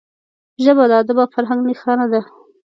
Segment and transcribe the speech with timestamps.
[0.63, 2.21] ژبه د ادب او فرهنګ نښانه ده